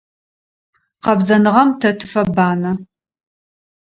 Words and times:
Къэбзэныгъэм 1.03 1.69
тэ 1.79 1.89
тыфэбанэ. 1.97 2.71